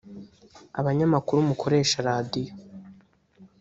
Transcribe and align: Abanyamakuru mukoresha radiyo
Abanyamakuru 0.79 1.39
mukoresha 1.49 1.97
radiyo 2.07 2.53